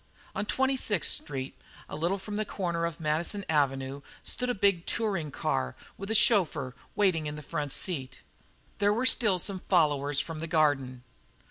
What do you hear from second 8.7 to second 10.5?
There were still some followers from the